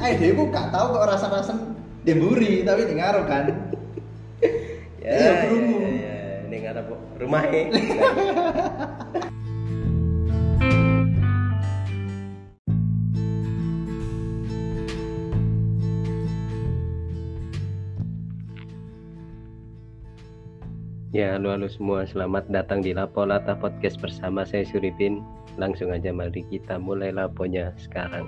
eh 0.00 0.12
dia 0.16 0.32
kok 0.32 0.48
gak 0.48 0.72
tahu 0.72 0.86
kok 0.96 1.06
rasa-rasa 1.12 1.52
demburi 2.08 2.64
tapi 2.64 2.88
di 2.88 2.94
ngaruh 2.96 3.24
kan 3.28 3.44
ya, 5.04 5.12
Iya, 5.12 5.20
ya, 5.20 5.32
krungu. 5.44 5.76
ya, 5.76 5.88
ya. 5.92 6.16
ini 6.48 6.56
ngarep 6.64 6.86
rumah 7.20 7.44
e. 7.52 7.62
Ya, 21.10 21.34
halo, 21.34 21.50
halo 21.50 21.66
semua. 21.66 22.06
Selamat 22.06 22.46
datang 22.54 22.86
di 22.86 22.94
Lapo 22.94 23.26
Lata 23.26 23.58
Podcast 23.58 23.98
bersama 23.98 24.46
saya 24.46 24.62
Suripin. 24.62 25.18
Langsung 25.58 25.90
aja 25.90 26.14
mari 26.14 26.46
kita 26.46 26.78
mulai 26.78 27.10
laponya 27.10 27.74
sekarang. 27.82 28.24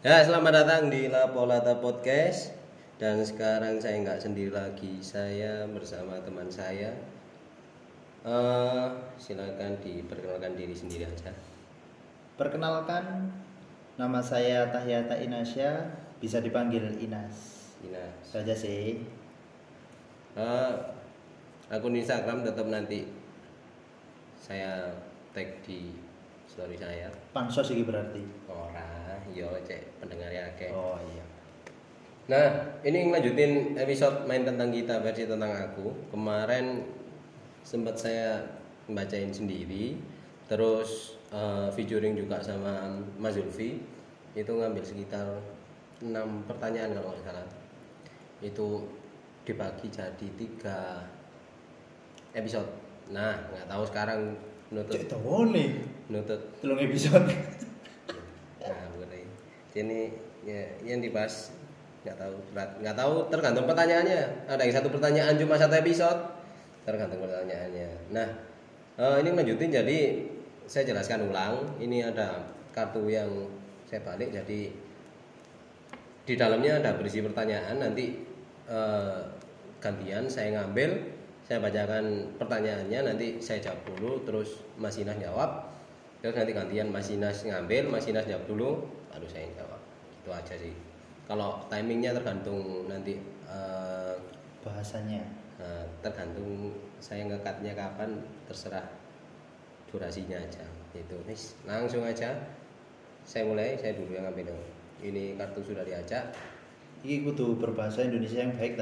Ya, 0.00 0.24
selamat 0.24 0.64
datang 0.64 0.82
di 0.88 1.12
Lapo 1.12 1.44
Lata 1.44 1.76
Podcast. 1.76 2.56
Dan 2.96 3.20
sekarang 3.20 3.76
saya 3.80 4.00
nggak 4.00 4.20
sendiri 4.20 4.48
lagi, 4.52 4.96
saya 5.04 5.68
bersama 5.68 6.16
teman 6.24 6.48
saya. 6.48 6.92
Eh, 8.24 8.86
silakan 9.16 9.76
diperkenalkan 9.80 10.52
diri 10.56 10.76
sendiri 10.76 11.08
aja. 11.08 11.32
perkenalkan 12.36 13.28
nama 14.00 14.20
saya 14.24 14.72
Tahyata 14.72 15.12
Inasya 15.20 15.92
bisa 16.16 16.40
dipanggil 16.40 16.80
Inas 16.96 17.36
Ina. 17.84 18.00
saja 18.24 18.56
sih 18.56 19.04
Eh, 20.32 20.72
akun 21.68 21.92
Instagram 21.92 22.40
tetap 22.40 22.64
nanti 22.64 23.04
saya 24.40 24.88
tag 25.36 25.60
di 25.64 25.92
story 26.48 26.80
saya. 26.80 27.12
pansos 27.36 27.68
ini 27.76 27.84
berarti 27.84 28.24
Ora, 28.48 28.89
yo 29.34 29.48
cek 29.64 30.02
pendengarnya 30.02 30.50
akeh. 30.54 30.70
oh 30.70 30.98
iya 31.14 31.30
Nah, 32.30 32.78
ini 32.86 33.10
ngelanjutin 33.10 33.74
episode 33.74 34.22
main 34.30 34.46
tentang 34.46 34.70
kita 34.70 35.02
versi 35.02 35.26
tentang 35.26 35.50
aku. 35.50 36.14
Kemarin 36.14 36.86
sempat 37.66 37.98
saya 37.98 38.38
bacain 38.86 39.34
sendiri, 39.34 39.98
terus 40.46 41.18
eh, 41.34 41.66
featuring 41.74 42.14
juga 42.14 42.38
sama 42.38 43.02
Mas 43.18 43.34
Zulfi. 43.34 43.82
Itu 44.38 44.62
ngambil 44.62 44.86
sekitar 44.86 45.26
6 45.98 46.46
pertanyaan 46.46 46.94
kalau 46.94 47.10
nggak 47.10 47.26
salah. 47.26 47.46
Itu 48.38 48.86
dibagi 49.42 49.90
jadi 49.90 50.26
tiga 50.38 51.02
episode. 52.30 52.70
Nah, 53.10 53.42
nggak 53.50 53.66
tahu 53.66 53.82
sekarang 53.90 54.38
nutut 54.70 55.02
cek 55.02 55.10
nutut 56.06 56.40
telung 56.62 56.78
episode. 56.78 57.26
Ini 59.80 60.00
ya, 60.44 60.62
yang 60.84 61.00
dibahas 61.00 61.52
nggak 62.00 62.16
tahu 62.16 62.36
berat 62.56 62.70
nggak 62.80 62.96
tahu 62.96 63.14
tergantung 63.28 63.66
pertanyaannya. 63.68 64.20
Ada 64.48 64.62
yang 64.64 64.74
satu 64.80 64.88
pertanyaan 64.88 65.34
cuma 65.36 65.54
satu 65.60 65.74
episode 65.76 66.20
tergantung 66.88 67.20
pertanyaannya. 67.20 67.88
Nah 68.12 68.28
eh, 68.96 69.16
ini 69.20 69.28
lanjutin 69.36 69.70
jadi 69.72 69.98
saya 70.64 70.88
jelaskan 70.88 71.28
ulang 71.28 71.76
ini 71.82 72.00
ada 72.04 72.40
kartu 72.72 73.04
yang 73.10 73.28
saya 73.90 74.00
balik 74.06 74.30
jadi 74.30 74.70
di 76.24 76.34
dalamnya 76.38 76.78
ada 76.78 76.94
berisi 76.94 77.20
pertanyaan 77.20 77.82
nanti 77.82 78.16
eh, 78.70 79.20
gantian 79.82 80.30
saya 80.30 80.56
ngambil 80.56 81.20
saya 81.50 81.58
bacakan 81.58 82.30
pertanyaannya 82.38 83.00
nanti 83.10 83.42
saya 83.42 83.58
jawab 83.58 83.82
dulu 83.82 84.22
terus 84.22 84.62
Mas 84.78 84.94
Inas 85.02 85.18
jawab. 85.18 85.66
Terus 86.22 86.36
nanti 86.36 86.52
gantian 86.54 86.94
Mas 86.94 87.10
Inas 87.10 87.42
ngambil 87.42 87.90
Mas 87.90 88.06
Inas 88.06 88.28
jawab 88.28 88.46
dulu 88.46 88.86
baru 89.10 89.26
saya 89.26 89.50
jawab 89.58 89.79
itu 90.20 90.30
aja 90.30 90.54
sih. 90.54 90.74
Kalau 91.24 91.64
timingnya 91.72 92.12
tergantung 92.12 92.86
nanti 92.86 93.16
eh, 93.48 94.14
bahasanya. 94.60 95.24
eh, 95.60 95.84
tergantung 96.00 96.72
saya 97.04 97.28
ngekatnya 97.28 97.76
kapan 97.76 98.16
terserah 98.48 98.88
durasinya 99.92 100.40
aja. 100.40 100.64
Itu. 100.96 101.20
Wis, 101.28 101.56
langsung 101.68 102.00
aja. 102.00 102.32
Saya 103.28 103.44
mulai 103.44 103.76
saya 103.76 103.92
dulu 103.92 104.16
yang 104.16 104.24
ngambil 104.24 104.56
ini 105.04 105.36
kartu 105.36 105.60
sudah 105.60 105.84
diajak. 105.84 106.32
Ini 107.04 107.24
kudu 107.28 107.60
berbahasa 107.60 108.04
Indonesia 108.08 108.40
yang 108.44 108.56
baik. 108.56 108.80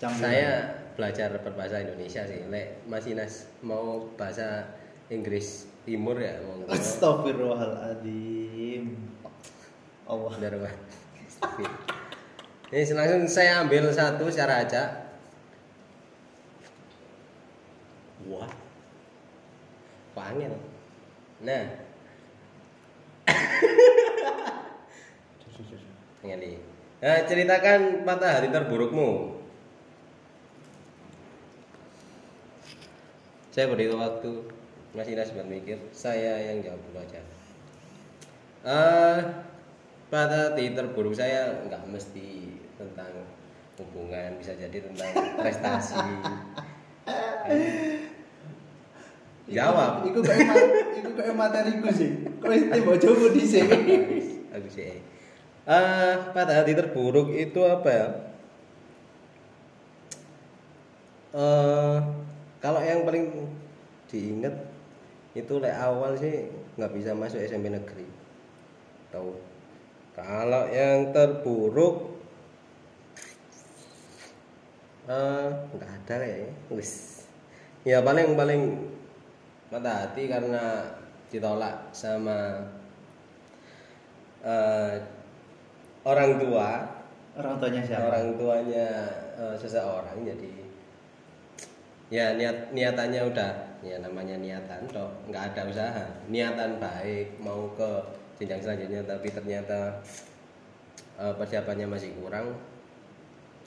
Campuran. 0.00 0.16
saya 0.16 0.50
belajar 0.96 1.28
berbahasa 1.44 1.84
Indonesia 1.84 2.24
sih. 2.24 2.40
Lek 2.48 2.82
Mas 2.88 3.04
Inas 3.04 3.46
mau 3.60 4.08
bahasa 4.16 4.64
Inggris 5.12 5.68
Timur 5.84 6.16
ya 6.16 6.40
mau 6.40 6.64
Astagfirullahaladzim 6.72 8.39
Allah 10.10 10.34
Benar. 10.34 10.74
Ini 12.70 12.94
langsung 12.94 13.22
saya 13.30 13.62
ambil 13.62 13.86
satu 13.94 14.26
secara 14.26 14.66
acak. 14.66 15.14
Wah. 18.26 18.50
Pangen. 20.14 20.54
Nah, 21.46 21.64
nih. 26.40 26.56
Nah, 27.00 27.18
ceritakan 27.24 28.04
patah 28.04 28.30
hati 28.38 28.48
terburukmu. 28.52 29.40
Saya 33.50 33.66
beri 33.66 33.90
waktu 33.90 34.30
Mas 34.94 35.08
Inas 35.10 35.32
buat 35.34 35.48
mikir. 35.48 35.78
Saya 35.90 36.38
yang 36.50 36.62
jawab 36.62 36.80
dulu 36.86 36.98
aja. 37.02 37.20
Eh, 38.60 39.18
pada 40.10 40.50
hati 40.50 40.74
terburuk 40.74 41.14
saya 41.14 41.62
nggak 41.70 41.86
mesti 41.86 42.58
tentang 42.74 43.14
hubungan, 43.78 44.36
bisa 44.36 44.52
jadi 44.58 44.82
tentang 44.82 45.08
prestasi. 45.40 46.02
Jawab. 49.50 50.06
Iku 50.06 50.20
kayak 50.22 50.50
iku 50.98 51.10
kayak 51.14 51.34
materiku 51.34 51.88
sih. 51.94 52.10
Kau 52.38 52.50
itu 52.50 52.78
mau 52.82 52.98
coba 52.98 53.26
di 53.34 53.44
sini. 53.46 53.78
Aku 54.50 54.68
sih. 54.70 54.98
Eh, 55.70 56.14
pada 56.34 56.52
hati 56.62 56.74
terburuk 56.74 57.30
itu 57.30 57.60
apa 57.66 57.88
ya? 57.90 58.06
Eh, 61.30 61.96
kalau 62.58 62.80
yang 62.82 63.06
paling 63.06 63.30
diingat 64.10 64.54
itu 65.30 65.62
lek 65.62 65.78
awal 65.78 66.18
sih 66.18 66.50
nggak 66.74 66.92
bisa 66.94 67.14
masuk 67.14 67.38
SMP 67.42 67.70
negeri. 67.70 68.06
Tahu? 69.14 69.49
Kalau 70.20 70.64
yang 70.68 71.10
terburuk 71.10 71.96
eh 75.10 75.46
nggak 75.74 75.90
ada 75.90 76.14
kayaknya. 76.22 76.54
Wis. 76.70 77.24
Ya 77.82 78.04
paling 78.04 78.36
paling 78.36 78.62
mata 79.72 80.04
hati 80.06 80.28
karena 80.28 80.82
ditolak 81.30 81.90
sama 81.94 82.58
eh, 84.42 84.94
orang 86.02 86.36
tua 86.42 86.68
Orang 87.38 87.62
tuanya 87.62 87.82
siapa? 87.86 88.10
orang 88.10 88.26
tuanya 88.34 88.88
eh, 89.38 89.54
seseorang 89.54 90.18
jadi 90.26 90.52
ya 92.10 92.34
niat 92.34 92.74
niatannya 92.74 93.22
udah 93.30 93.52
ya 93.86 93.96
namanya 94.02 94.34
niatan 94.34 94.82
toh 94.90 95.06
nggak 95.30 95.54
ada 95.54 95.62
usaha 95.70 96.04
niatan 96.26 96.82
baik 96.82 97.38
mau 97.38 97.70
ke 97.78 98.02
jenjang 98.40 98.64
selanjutnya 98.64 99.04
tapi 99.04 99.28
ternyata 99.28 100.00
eh, 101.20 101.34
persiapannya 101.36 101.84
masih 101.84 102.16
kurang. 102.16 102.56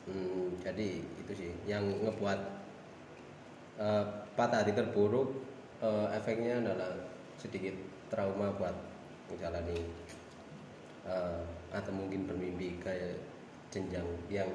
Hmm, 0.03 0.59
jadi 0.59 0.99
itu 0.99 1.31
sih 1.31 1.51
yang 1.69 1.85
ngebuat 2.01 2.39
eh, 3.77 4.05
patah 4.33 4.65
hati 4.65 4.73
terburuk. 4.73 5.29
Eh, 5.83 6.07
efeknya 6.17 6.57
adalah 6.65 6.89
sedikit 7.37 7.77
trauma 8.09 8.49
buat 8.57 8.73
menjalani 9.29 9.77
eh, 11.05 11.41
atau 11.69 11.91
mungkin 11.93 12.25
bermimpi 12.25 12.81
ke 12.81 13.13
jenjang 13.69 14.05
yang 14.29 14.49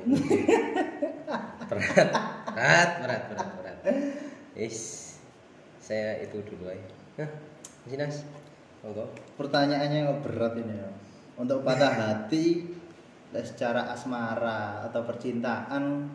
berat. 1.71 2.09
Berat 2.55 2.91
berat 3.03 3.23
berat 3.31 3.51
berat. 3.63 3.79
Is 4.59 5.15
saya 5.79 6.19
itu 6.27 6.43
dulu 6.43 6.67
aja. 6.67 6.87
Nah 7.23 7.31
Mas 7.89 8.27
Monggo 8.83 9.07
Pertanyaannya 9.35 10.23
berat 10.23 10.55
ini 10.59 10.75
ya. 10.75 10.89
Untuk 11.39 11.63
patah 11.63 11.93
hati 12.03 12.75
secara 13.29 13.93
asmara 13.93 14.89
atau 14.89 15.05
percintaan 15.05 16.09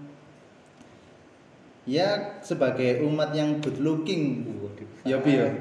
ya 1.86 2.39
sebagai 2.42 3.04
umat 3.06 3.36
yang 3.36 3.62
good 3.62 3.77
looking 3.83 4.48
Ya, 5.04 5.19
Bi, 5.19 5.36
ya. 5.36 5.51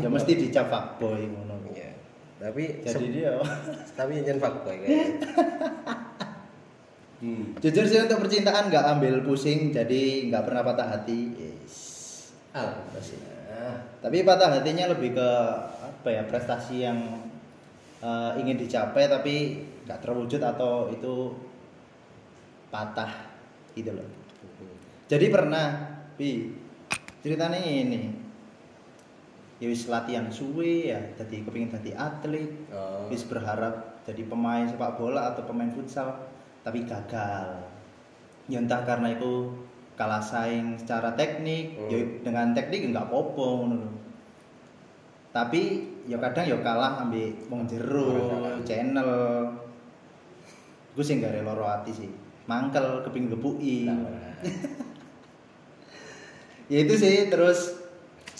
Ya 0.00 0.08
mesti 0.08 0.32
dicap 0.34 0.72
fuckboy 0.72 1.28
ngono. 1.28 1.54
Iya. 1.70 1.92
tapi 2.36 2.80
Jadi 2.84 3.06
dia 3.16 3.32
tapi 3.98 4.20
jangan 4.20 4.40
fuckboy 4.44 4.76
kayaknya 4.84 5.08
hmm. 7.24 7.44
jujur 7.64 7.84
sih 7.88 8.00
untuk 8.04 8.28
percintaan 8.28 8.68
nggak 8.68 8.86
ambil 8.96 9.24
pusing 9.24 9.72
jadi 9.72 10.28
nggak 10.28 10.44
pernah 10.44 10.62
patah 10.64 10.88
hati. 10.96 11.20
Yes. 11.36 11.74
Alhamdulillah. 12.52 13.35
Tapi 14.02 14.22
patah 14.22 14.60
hatinya 14.60 14.92
lebih 14.92 15.16
ke 15.16 15.28
apa 15.82 16.08
ya 16.08 16.22
prestasi 16.26 16.86
yang 16.86 16.98
eh, 18.02 18.30
ingin 18.38 18.56
dicapai 18.60 19.10
tapi 19.10 19.34
nggak 19.86 20.02
terwujud 20.02 20.42
atau 20.42 20.90
itu 20.90 21.34
patah 22.70 23.12
gitu 23.76 23.94
loh. 23.94 24.08
Jadi 25.06 25.26
pernah, 25.30 25.66
Bi, 26.18 26.50
ceritanya 27.22 27.62
ini, 27.62 28.10
ya 29.62 29.66
wis 29.70 29.86
latihan 29.86 30.26
suwe 30.26 30.90
ya, 30.90 30.98
jadi 31.14 31.46
kepingin 31.46 31.70
jadi 31.70 31.94
atlet, 31.94 32.50
Oh. 32.74 33.06
wis 33.06 33.22
berharap 33.22 34.02
jadi 34.02 34.26
pemain 34.26 34.66
sepak 34.66 34.98
bola 34.98 35.30
atau 35.30 35.46
pemain 35.46 35.70
futsal, 35.70 36.26
tapi 36.66 36.82
gagal. 36.82 37.62
Ya 38.50 38.58
entah 38.58 38.82
karena 38.82 39.14
itu 39.14 39.54
kalah 39.96 40.20
saing 40.20 40.76
secara 40.76 41.16
teknik, 41.16 41.72
Hmm. 41.74 41.88
ya 41.88 41.98
dengan 42.20 42.52
teknik 42.52 42.92
nggak 42.92 43.08
popo 43.08 43.64
ngono. 43.64 43.88
Tapi 45.32 45.62
ya 46.04 46.16
kadang 46.16 46.48
ya 46.48 46.56
kalah 46.60 47.04
ambil 47.04 47.28
wong 47.48 47.68
jero, 47.68 48.08
channel. 48.64 49.10
Gue 50.96 51.04
sih 51.04 51.20
gak 51.20 51.36
rela 51.36 51.52
loro 51.52 51.68
hati 51.68 51.92
sih. 51.92 52.08
Mangkel 52.48 53.04
kepingin 53.04 53.36
gepuki. 53.36 53.84
Nah, 53.84 54.00
Ya 56.72 56.82
itu 56.82 56.94
sih 56.98 57.30
terus 57.30 57.78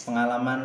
pengalaman 0.03 0.61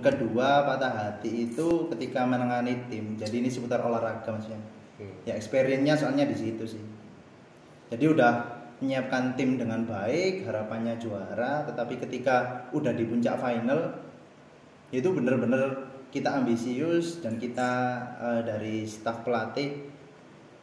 kedua 0.00 0.64
patah 0.64 0.92
hati 0.92 1.50
itu 1.50 1.90
ketika 1.92 2.24
menangani 2.24 2.88
tim. 2.88 3.18
Jadi 3.18 3.42
ini 3.44 3.48
seputar 3.50 3.82
olahraga 3.82 4.32
maksudnya. 4.32 4.62
hmm. 5.02 5.26
Ya 5.28 5.34
experience-nya 5.36 5.94
soalnya 5.98 6.24
di 6.24 6.36
situ 6.38 6.64
sih. 6.64 6.84
Jadi 7.90 8.04
udah 8.06 8.61
menyiapkan 8.82 9.38
tim 9.38 9.54
dengan 9.54 9.86
baik, 9.86 10.42
harapannya 10.42 10.98
juara, 10.98 11.62
tetapi 11.70 12.02
ketika 12.02 12.66
udah 12.74 12.90
di 12.90 13.06
puncak 13.06 13.38
final 13.38 14.02
itu 14.90 15.08
bener-bener 15.08 15.88
kita 16.12 16.42
ambisius 16.42 17.24
dan 17.24 17.40
kita 17.40 17.70
eh, 18.20 18.40
dari 18.44 18.84
staf 18.84 19.24
pelatih 19.24 19.88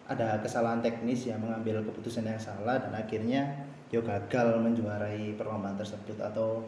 ada 0.05 0.37
kesalahan 0.41 0.83
teknis 0.83 1.25
ya 1.25 1.37
mengambil 1.39 1.81
keputusan 1.85 2.25
yang 2.25 2.37
salah 2.37 2.77
dan 2.77 2.93
akhirnya 2.93 3.65
yo 3.89 4.05
gagal 4.05 4.61
menjuarai 4.61 5.33
perlombaan 5.33 5.77
tersebut 5.77 6.17
atau 6.21 6.61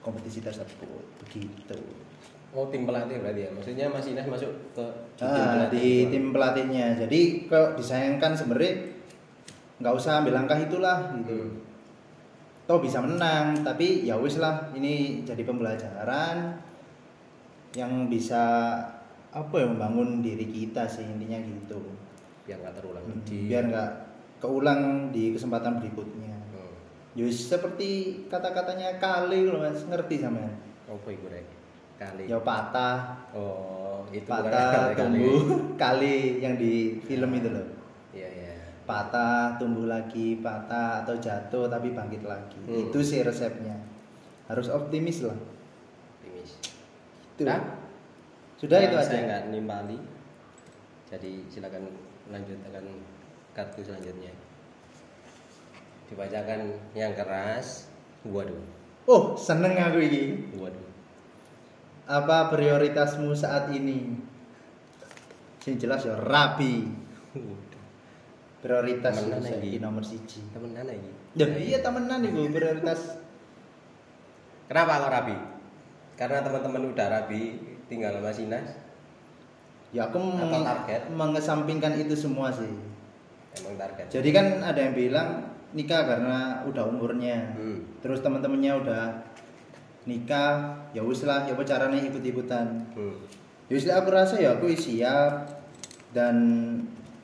kompetisi 0.00 0.40
tersebut 0.40 1.04
begitu. 1.20 1.76
Oh 2.52 2.68
tim 2.68 2.84
pelatih 2.84 3.16
berarti 3.20 3.48
ya? 3.48 3.50
Maksudnya 3.52 3.86
Mas 3.88 4.04
Inas 4.08 4.28
masuk 4.28 4.52
ke 4.76 4.84
di 5.16 5.24
Ah, 5.24 5.56
pelatih 5.56 5.68
di 5.72 5.88
tim 6.12 6.24
pelatihnya. 6.36 6.86
Jadi 7.00 7.20
kalau 7.48 7.72
disayangkan 7.76 8.36
sebenarnya 8.36 8.72
nggak 9.82 9.92
usah 9.92 10.22
ambil 10.22 10.38
langkah 10.38 10.56
itulah 10.56 11.10
gitu. 11.18 11.34
Hmm. 11.34 11.58
Toh 12.62 12.78
bisa 12.78 13.02
menang, 13.02 13.58
tapi 13.60 14.06
ya 14.06 14.14
wis 14.14 14.38
lah 14.38 14.70
ini 14.72 15.26
jadi 15.26 15.42
pembelajaran 15.42 16.54
yang 17.74 18.06
bisa 18.06 18.38
apa 19.28 19.54
ya 19.56 19.66
membangun 19.66 20.20
diri 20.20 20.46
kita 20.46 20.86
sih 20.86 21.02
intinya 21.02 21.42
gitu. 21.42 21.80
Biar 22.44 22.60
nggak 22.60 22.74
terulang 22.78 23.02
Hmm, 23.02 23.20
di 23.22 23.38
Biar 23.48 23.64
nggak 23.66 23.90
keulang 24.38 24.80
di 25.10 25.32
kesempatan 25.32 25.78
berikutnya. 25.78 26.36
Hmm. 26.52 26.72
Yus 27.14 27.50
seperti 27.50 27.90
kata-katanya 28.28 28.96
kali 28.96 29.44
loh 29.44 29.58
mas 29.58 29.82
ngerti 29.82 30.22
sama 30.22 30.46
Apa 30.86 31.08
iku 31.08 31.26
rek? 31.26 31.46
Kali. 31.96 32.26
ya 32.26 32.38
patah 32.38 33.14
Oh, 33.30 34.02
itu 34.10 34.26
patah 34.26 34.42
bukan 34.42 34.82
kali. 34.82 34.94
tumbuh 34.98 35.42
kali 35.82 36.16
yang 36.38 36.54
di 36.54 36.98
film 37.00 37.30
itu 37.32 37.48
loh. 37.48 37.66
Patah 38.92 39.56
tumbuh 39.56 39.88
lagi 39.88 40.36
patah 40.36 41.00
atau 41.00 41.16
jatuh 41.16 41.64
tapi 41.66 41.96
bangkit 41.96 42.20
lagi 42.22 42.60
Hmm. 42.68 42.84
itu 42.84 43.00
sih 43.00 43.24
resepnya 43.24 43.80
harus 44.46 44.68
optimis 44.68 45.24
lah 45.24 45.38
Optimis. 46.20 46.50
itu 47.32 47.42
Dah? 47.48 47.60
sudah 48.60 48.78
Nah, 48.78 48.86
itu 48.86 48.96
aja 48.96 49.08
Saya 49.08 49.20
nggak 49.24 49.42
nimpali. 49.48 49.98
Jadi 51.08 51.44
silakan 51.48 51.88
lanjutkan 52.28 52.84
kartu 53.52 53.80
selanjutnya. 53.82 54.30
Dibacakan 56.06 56.60
yang 56.92 57.12
keras. 57.12 57.88
Waduh, 58.22 58.62
oh 59.10 59.34
seneng 59.34 59.74
aku 59.74 59.98
ini 59.98 60.22
waduh. 60.54 60.86
apa 62.06 62.54
prioritasmu 62.54 63.34
saat 63.34 63.66
ini 63.74 64.14
sing 65.58 65.74
jelas 65.74 66.06
ya 66.06 66.14
rapi 66.14 66.86
prioritas 68.62 69.12
Temenan 69.12 69.42
lagi. 69.42 69.70
nomor 69.76 70.00
siji 70.00 70.40
Temenan 70.48 70.86
lagi. 70.86 71.10
ya 71.34 71.46
iya 71.52 71.78
temenan 71.78 72.22
ibu 72.22 72.46
prioritas 72.48 73.18
Kenapa 74.64 75.04
kok 75.04 75.12
rabi? 75.12 75.36
Karena 76.14 76.40
teman-teman 76.40 76.88
udah 76.88 77.06
rabi, 77.10 77.60
tinggal 77.84 78.16
Mas 78.18 78.38
Inas. 78.38 78.64
ya 79.90 80.06
aku 80.06 80.16
Atau 80.16 80.64
target? 80.64 81.02
mengesampingkan 81.10 81.92
itu 81.98 82.16
semua 82.16 82.48
sih 82.48 82.72
Emang 83.52 83.76
target. 83.76 84.08
jadi 84.08 84.28
kan 84.30 84.46
ada 84.64 84.80
yang 84.80 84.94
bilang 84.94 85.28
nikah 85.72 86.00
karena 86.02 86.36
udah 86.64 86.84
umurnya 86.86 87.52
Hmm. 87.52 87.84
terus 88.00 88.20
teman-temannya 88.20 88.72
udah 88.74 89.02
nikah 90.02 90.54
ya 90.90 91.00
wis 91.00 91.22
lah 91.22 91.44
ya 91.44 91.52
apa 91.52 91.60
caranya 91.62 92.00
ikut-ikutan 92.00 92.88
Hmm. 92.92 93.20
ya 93.68 93.72
wis 93.72 93.84
lah, 93.84 94.00
aku 94.00 94.08
rasa 94.08 94.34
ya 94.36 94.56
aku 94.56 94.72
siap 94.72 95.52
dan 96.10 96.36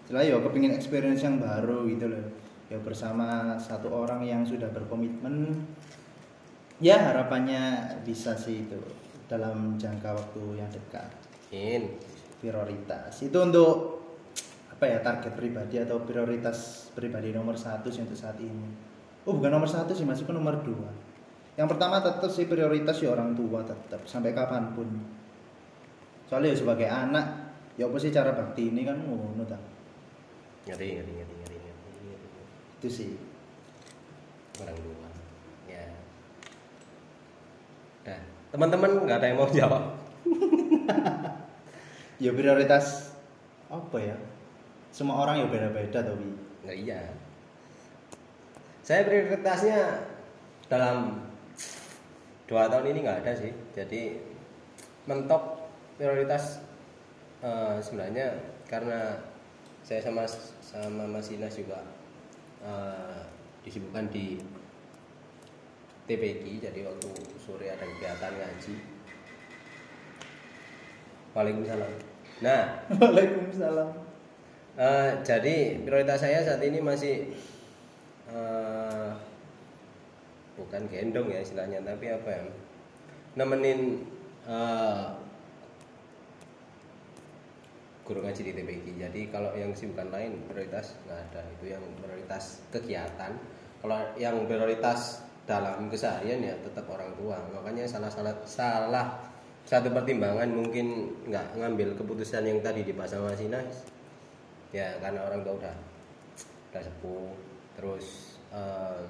setelah 0.09 0.25
ya 0.25 0.41
kepingin 0.41 0.73
experience 0.73 1.21
yang 1.21 1.37
baru 1.37 1.85
gitu 1.85 2.09
loh. 2.09 2.25
Ya 2.73 2.81
bersama 2.81 3.61
satu 3.61 3.93
orang 3.93 4.25
yang 4.25 4.41
sudah 4.41 4.73
berkomitmen. 4.73 5.53
Ya 6.81 6.97
harapannya 6.97 7.93
bisa 8.09 8.33
sih 8.33 8.65
itu 8.65 8.81
dalam 9.29 9.77
jangka 9.77 10.17
waktu 10.17 10.65
yang 10.65 10.71
dekat. 10.73 11.13
In. 11.53 11.93
prioritas. 12.41 13.21
Itu 13.21 13.37
untuk 13.45 14.01
apa 14.73 14.89
ya 14.89 15.05
target 15.05 15.37
pribadi 15.37 15.77
atau 15.77 16.01
prioritas 16.01 16.89
pribadi 16.97 17.35
nomor 17.37 17.61
satu 17.61 17.93
sih 17.93 18.01
untuk 18.01 18.17
saat 18.17 18.41
ini. 18.41 18.65
Oh 19.29 19.37
bukan 19.37 19.61
nomor 19.61 19.69
satu 19.69 19.93
sih 19.93 20.09
masih 20.09 20.25
ke 20.25 20.33
nomor 20.33 20.65
dua. 20.65 20.89
Yang 21.61 21.77
pertama 21.77 22.01
tetap 22.01 22.33
sih 22.33 22.49
prioritas 22.49 22.97
ya 23.05 23.13
orang 23.13 23.37
tua 23.37 23.61
tetap 23.61 24.09
sampai 24.09 24.33
kapan 24.33 24.73
pun. 24.73 24.89
Soalnya 26.33 26.55
ya 26.55 26.57
sebagai 26.65 26.89
anak 26.89 27.27
ya 27.77 27.85
apa 27.85 27.97
sih 28.01 28.09
cara 28.09 28.33
bakti 28.33 28.73
ini 28.73 28.89
kan 28.89 29.05
ngono 29.05 29.45
Ngeri, 30.69 31.01
ngeri, 31.01 31.13
ngeri, 31.17 31.35
ngeri, 31.41 31.59
itu 32.77 32.89
sih 32.93 33.11
Orang 34.59 34.75
tua. 34.75 35.09
Ya. 35.71 35.87
Dah. 38.05 38.21
Teman-teman 38.53 39.07
nggak 39.07 39.19
ada 39.23 39.27
yang 39.31 39.39
mau 39.39 39.49
jawab. 39.49 39.97
ya 42.23 42.35
prioritas 42.35 43.15
apa 43.71 43.97
ya 44.03 44.17
semua 44.91 45.23
orang 45.23 45.45
ya 45.45 45.47
beda-beda 45.47 46.03
tapi 46.03 46.27
Nggak 46.67 46.79
iya. 46.85 47.01
Saya 48.83 49.07
prioritasnya 49.07 50.05
dalam 50.67 51.23
dua 52.51 52.67
tahun 52.69 52.93
ini 52.93 52.99
nggak 53.07 53.25
ada 53.25 53.33
sih. 53.39 53.53
Jadi 53.73 54.19
mentok 55.07 55.71
prioritas 55.97 56.59
eh, 57.47 57.79
sebenarnya 57.79 58.37
karena 58.67 59.23
saya 59.89 60.05
sama 60.05 60.29
sama 60.61 61.09
Mas 61.09 61.33
Inas 61.33 61.57
juga 61.57 61.81
eh, 62.61 63.25
disibukkan 63.65 64.13
di 64.13 64.37
TPG 66.05 66.61
jadi 66.69 66.85
waktu 66.85 67.09
sore 67.41 67.73
ada 67.73 67.89
kegiatan 67.89 68.37
ngaji 68.37 68.75
Waalaikumsalam 71.33 71.93
nah 72.45 72.85
Waalaikumsalam 73.01 74.09
Eh, 74.79 75.11
jadi 75.27 75.75
prioritas 75.83 76.23
saya 76.23 76.39
saat 76.39 76.63
ini 76.63 76.79
masih 76.79 77.35
eh, 78.31 79.11
bukan 80.55 80.87
gendong 80.87 81.35
ya 81.35 81.43
istilahnya, 81.43 81.83
tapi 81.83 82.15
apa 82.15 82.31
ya? 82.31 82.43
Nemenin 83.35 84.07
eh, 84.47 85.05
guru 88.09 88.25
ngaji 88.25 88.41
di 88.41 88.53
TPG. 88.57 88.87
Jadi 88.97 89.21
kalau 89.29 89.53
yang 89.53 89.77
kesibukan 89.77 90.09
lain 90.09 90.41
prioritas 90.49 90.97
nggak 91.05 91.19
ada. 91.29 91.41
Itu 91.61 91.65
yang 91.69 91.85
prioritas 92.01 92.65
kegiatan. 92.73 93.37
Kalau 93.85 93.99
yang 94.17 94.49
prioritas 94.49 95.23
dalam 95.45 95.93
keseharian 95.93 96.41
ya 96.41 96.57
tetap 96.65 96.89
orang 96.89 97.13
tua. 97.21 97.37
Makanya 97.53 97.85
salah 97.85 98.09
salah 98.09 98.33
salah 98.49 99.07
satu 99.69 99.93
pertimbangan 99.93 100.49
mungkin 100.49 101.13
nggak 101.29 101.61
ngambil 101.61 101.93
keputusan 102.01 102.49
yang 102.49 102.65
tadi 102.65 102.89
dibahas 102.89 103.13
sama 103.13 103.37
Sinas 103.37 103.85
ya 104.73 104.97
karena 105.01 105.29
orang 105.29 105.45
tua 105.45 105.61
udah 105.61 105.77
udah 106.73 106.83
sepuh 106.89 107.29
terus 107.77 108.37
eh, 108.49 109.01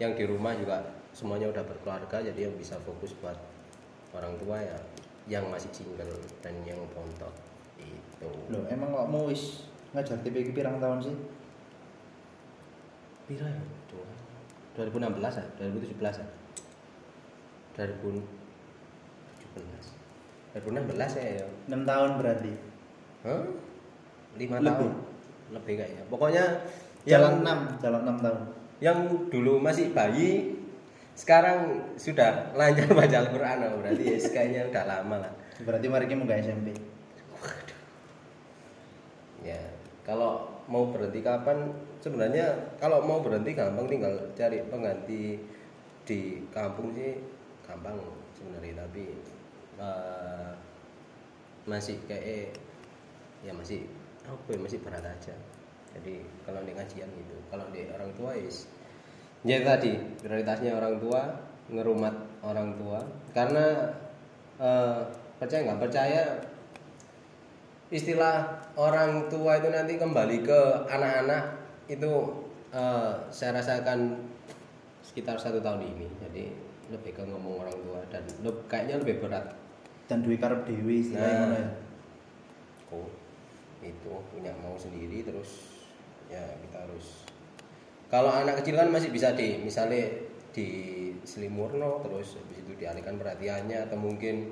yang 0.00 0.16
di 0.16 0.24
rumah 0.24 0.56
juga 0.56 0.80
semuanya 1.12 1.52
udah 1.52 1.60
berkeluarga 1.60 2.24
jadi 2.24 2.48
yang 2.48 2.56
bisa 2.56 2.80
fokus 2.88 3.12
buat 3.20 3.36
orang 4.16 4.36
tua 4.40 4.64
ya 4.64 4.78
yang 5.28 5.44
masih 5.52 5.68
single 5.76 6.16
dan 6.40 6.56
yang 6.64 6.80
pontok 6.96 7.32
itu 7.88 8.28
loh 8.50 8.64
emang 8.68 8.90
kok 8.92 9.08
mau 9.08 9.24
wis 9.28 9.68
ngajar 9.96 10.20
TPG 10.20 10.52
pirang 10.52 10.76
tahun 10.76 11.00
sih? 11.00 11.14
Pira 13.28 13.44
ya? 13.48 13.62
Dua- 13.88 14.16
2016 14.76 15.40
ya? 15.40 15.44
2017 15.60 16.20
ya? 16.22 16.26
2017 17.76 18.22
2016 20.58 21.18
ya 21.18 21.24
ya. 21.40 21.46
6 21.70 21.84
tahun 21.86 22.10
berarti? 22.18 22.52
Hah? 23.26 23.44
5 24.36 24.38
Lebih. 24.38 24.66
tahun. 24.66 24.92
Lebih 25.48 25.74
kayaknya 25.80 26.02
pokoknya 26.12 26.44
jalan 27.08 27.40
yang 27.44 27.64
6 27.76 27.82
jalan 27.82 28.00
6 28.04 28.24
tahun. 28.24 28.40
yang 28.78 28.98
dulu 29.26 29.58
masih 29.58 29.90
bayi 29.90 30.54
sekarang 31.18 31.82
sudah 31.98 32.54
lancar 32.54 32.86
baca 32.94 33.16
Al-Quran. 33.26 33.56
Oh, 33.66 33.82
berarti 33.82 34.04
ya 34.06 34.18
kayaknya 34.30 34.70
udah 34.70 34.84
lama 34.86 35.16
lah. 35.26 35.32
Berarti 35.66 35.86
mari 35.90 36.06
mau 36.14 36.30
gak 36.30 36.46
SMP 36.46 36.70
ya 39.42 39.60
kalau 40.08 40.48
mau 40.68 40.88
berhenti 40.88 41.20
kapan? 41.20 41.68
Sebenarnya 41.98 42.76
kalau 42.78 43.02
mau 43.02 43.18
berhenti 43.20 43.52
gampang 43.52 43.90
tinggal 43.90 44.14
cari 44.38 44.62
pengganti 44.70 45.36
di 46.08 46.20
kampung 46.48 46.94
sih 46.94 47.20
gampang 47.66 47.98
sebenarnya 48.32 48.86
tapi 48.86 49.12
eh, 49.76 50.50
masih 51.68 52.00
kayak 52.08 52.56
ya 53.44 53.52
masih 53.52 53.84
apa 54.24 54.48
ya 54.48 54.58
masih 54.62 54.78
berat 54.80 55.04
aja. 55.04 55.34
Jadi 55.92 56.24
kalau 56.46 56.62
di 56.64 56.72
kajian 56.72 57.08
gitu 57.12 57.36
kalau 57.52 57.66
di 57.74 57.84
orang 57.92 58.08
tua 58.16 58.32
is 58.38 58.64
ya 59.44 59.60
tadi 59.60 59.96
prioritasnya 60.24 60.72
orang 60.78 60.96
tua 61.02 61.20
ngerumat 61.68 62.14
orang 62.40 62.78
tua. 62.80 63.04
Karena 63.36 63.92
eh, 64.56 65.02
percaya 65.36 65.68
nggak 65.68 65.82
percaya 65.82 66.22
istilah 67.88 68.44
orang 68.76 69.26
tua 69.32 69.56
itu 69.58 69.68
nanti 69.72 69.96
kembali 69.96 70.44
ke 70.44 70.60
anak-anak 70.88 71.44
itu 71.88 72.12
eh, 72.70 73.12
saya 73.32 73.56
rasakan 73.56 74.20
sekitar 75.00 75.40
satu 75.40 75.58
tahun 75.58 75.84
ini. 75.84 76.06
Jadi 76.20 76.44
lebih 76.88 77.12
ke 77.16 77.22
ngomong 77.24 77.64
orang 77.64 77.76
tua 77.84 78.00
dan 78.12 78.24
leb- 78.44 78.64
kayaknya 78.68 79.00
lebih 79.00 79.24
berat. 79.24 79.56
Dan 80.08 80.24
duwe 80.24 80.40
karep 80.40 80.64
dewi 80.64 81.04
istilahnya 81.04 81.46
Nah. 81.52 81.68
oh 82.88 83.08
itu 83.84 84.08
punya 84.32 84.50
mau 84.64 84.72
sendiri 84.72 85.20
terus 85.20 85.84
ya 86.32 86.40
kita 86.64 86.80
harus 86.88 87.28
kalau 88.08 88.32
anak 88.32 88.64
kecil 88.64 88.80
kan 88.80 88.88
masih 88.88 89.12
bisa 89.12 89.36
di 89.36 89.60
misalnya 89.60 90.08
di 90.56 90.68
selimurno 91.28 92.00
terus 92.00 92.40
habis 92.40 92.64
itu 92.64 92.72
dialihkan 92.80 93.20
perhatiannya 93.20 93.84
atau 93.84 94.00
mungkin 94.00 94.48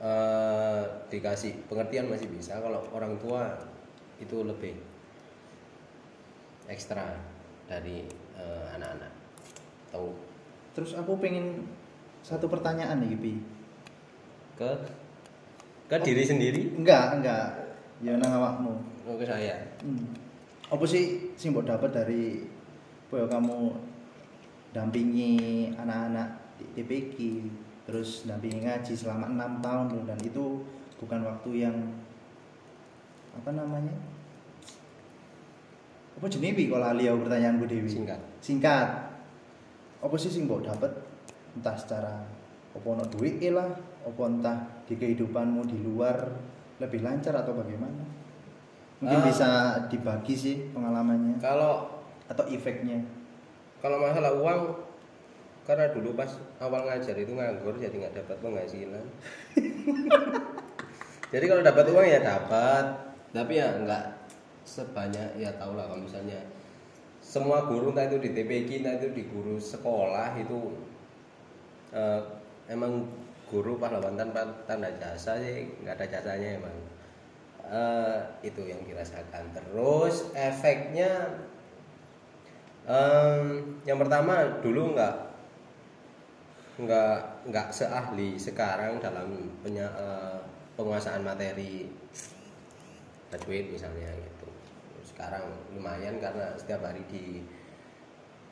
eh, 0.00 0.82
dikasih 1.12 1.68
pengertian 1.68 2.08
masih 2.08 2.28
bisa 2.32 2.56
kalau 2.58 2.80
orang 2.96 3.20
tua 3.20 3.56
itu 4.20 4.44
lebih 4.44 4.76
ekstra 6.68 7.16
dari 7.68 8.04
eh, 8.36 8.66
anak-anak. 8.76 9.12
Tahu? 9.92 10.08
Terus 10.74 10.96
aku 10.96 11.20
pengen 11.20 11.68
satu 12.24 12.48
pertanyaan 12.48 13.00
nih 13.00 13.16
Pi 13.16 13.34
ke 14.60 14.70
ke 15.88 15.96
diri 16.04 16.24
sendiri? 16.24 16.60
Enggak 16.76 17.16
enggak. 17.18 17.46
Ya 18.00 18.16
nang 18.16 18.32
awakmu. 18.36 18.72
Oh, 19.08 19.16
ke 19.16 19.24
saya? 19.24 19.56
Hmm. 19.82 20.12
apa 20.70 20.86
sih 20.86 21.34
sing 21.34 21.50
mbok 21.50 21.66
dapat 21.66 21.90
dari 21.90 22.46
kamu 23.10 23.74
dampingi 24.70 25.66
anak-anak 25.74 26.30
di 26.62 26.64
TPQ 26.78 27.16
terus 27.88 28.28
dampingi 28.28 28.64
ngaji 28.64 28.92
selama 28.92 29.30
enam 29.32 29.58
tahun 29.64 29.86
loh 29.96 30.04
dan 30.06 30.18
itu 30.20 30.62
bukan 31.00 31.20
waktu 31.24 31.50
yang 31.64 31.76
apa 33.34 33.50
namanya? 33.54 33.94
Apa 36.18 36.26
jenis 36.28 36.52
Pi 36.52 36.68
kalau 36.68 36.84
lali 36.84 37.08
aku 37.08 37.24
pertanyaanku 37.24 37.64
Dewi? 37.64 37.88
Singkat. 37.88 38.20
Singkat. 38.44 38.88
Apa 40.04 40.14
sih 40.20 40.28
sing 40.32 40.44
mbok 40.44 40.64
dapat 40.66 40.92
entah 41.56 41.76
secara 41.76 42.14
apa 42.70 42.86
ono 42.86 43.02
duit 43.10 43.42
lah 43.50 43.66
apa 44.06 44.22
entah 44.30 44.58
di 44.86 44.94
kehidupanmu 44.94 45.66
di 45.66 45.76
luar 45.82 46.16
lebih 46.80 47.00
lancar 47.04 47.36
atau 47.40 47.56
bagaimana? 47.56 48.04
Mungkin 49.00 49.20
Ah. 49.20 49.24
bisa 49.24 49.48
dibagi 49.88 50.36
sih 50.36 50.56
pengalamannya 50.76 51.40
kalau 51.40 51.88
atau 52.28 52.44
efeknya. 52.46 53.00
kalau 53.80 53.96
masalah 53.96 54.36
uang 54.36 54.76
karena 55.70 55.86
dulu 55.94 56.18
pas 56.18 56.34
awal 56.58 56.82
ngajar 56.82 57.14
itu 57.14 57.30
nganggur 57.30 57.78
jadi 57.78 57.94
nggak 57.94 58.18
dapat 58.18 58.36
penghasilan. 58.42 59.06
Jadi 61.30 61.44
kalau 61.46 61.62
dapat 61.62 61.86
uang 61.94 62.06
ya 62.10 62.18
dapat. 62.18 62.90
Tapi 63.30 63.62
ya 63.62 63.70
nggak 63.78 64.04
sebanyak 64.66 65.38
ya 65.38 65.54
tau 65.54 65.78
lah 65.78 65.86
kalau 65.86 66.02
misalnya 66.02 66.42
semua 67.22 67.70
guru 67.70 67.94
entah 67.94 68.10
itu 68.10 68.18
di 68.18 68.34
TPQ 68.34 68.82
entah 68.82 68.98
itu 68.98 69.14
di 69.14 69.22
guru 69.30 69.62
sekolah 69.62 70.34
itu 70.42 70.74
eh, 71.94 72.18
emang 72.66 73.06
guru 73.46 73.78
pahlawan 73.78 74.18
tanpa 74.18 74.42
tanda 74.66 74.90
jasa 74.98 75.38
sih 75.38 75.70
nggak 75.86 76.02
ada 76.02 76.06
jasanya 76.18 76.58
emang. 76.58 76.76
Eh, 77.70 78.18
itu 78.42 78.66
yang 78.66 78.82
dirasakan. 78.82 79.54
Terus 79.54 80.34
efeknya 80.34 81.30
Em, 82.90 83.76
yang 83.86 84.02
pertama 84.02 84.58
dulu 84.64 84.98
nggak 84.98 85.29
nggak 86.84 87.48
nggak 87.50 87.68
seahli 87.72 88.36
sekarang 88.40 89.00
dalam 89.02 89.28
penya- 89.60 89.94
eh, 89.96 90.40
penguasaan 90.78 91.22
materi 91.24 91.88
tajwid 93.30 93.70
misalnya 93.72 94.10
gitu. 94.16 94.48
Sekarang 95.04 95.44
lumayan 95.76 96.16
karena 96.18 96.56
setiap 96.56 96.84
hari 96.84 97.02
di 97.12 97.44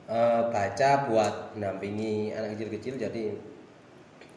eh, 0.08 0.42
baca 0.49 0.90
buat 1.08 1.35
mendampingi 1.56 2.32
anak 2.32 2.56
kecil-kecil 2.56 2.97
jadi 2.97 3.25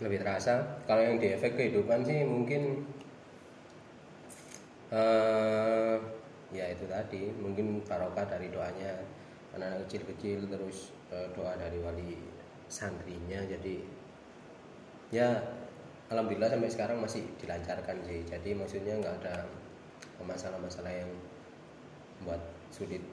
lebih 0.01 0.19
terasa. 0.19 0.81
Kalau 0.89 1.01
yang 1.03 1.21
di 1.21 1.31
efek 1.31 1.55
kehidupan 1.55 2.03
sih 2.03 2.25
mungkin 2.25 2.83
eh 4.91 5.95
ya 6.51 6.67
itu 6.67 6.83
tadi 6.83 7.31
mungkin 7.39 7.79
barokah 7.87 8.27
dari 8.27 8.51
doanya 8.51 8.91
anak-anak 9.55 9.87
kecil-kecil 9.87 10.51
terus 10.51 10.91
doa 11.31 11.55
dari 11.55 11.79
wali 11.79 12.19
santrinya 12.71 13.43
jadi 13.43 13.83
ya 15.11 15.27
alhamdulillah 16.07 16.47
sampai 16.47 16.71
sekarang 16.71 16.97
masih 17.03 17.27
dilancarkan 17.35 17.99
sih. 18.07 18.23
Jadi 18.23 18.55
maksudnya 18.55 18.95
nggak 18.95 19.15
ada 19.23 19.43
masalah-masalah 20.23 20.91
yang 20.91 21.11
buat 22.23 22.39
sulit 22.71 23.03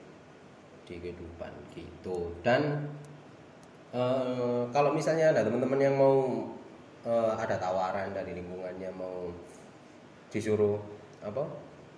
di 0.87 0.95
kehidupan 1.03 1.51
gitu. 1.75 2.31
Dan 2.47 2.87
eh, 3.91 4.63
kalau 4.71 4.95
misalnya 4.95 5.35
ada 5.35 5.43
teman-teman 5.43 5.81
yang 5.83 5.99
mau 5.99 6.47
eh, 7.03 7.33
ada 7.35 7.59
tawaran 7.59 8.15
dari 8.15 8.39
lingkungannya 8.39 8.95
mau 8.95 9.35
disuruh 10.31 10.79
apa 11.19 11.43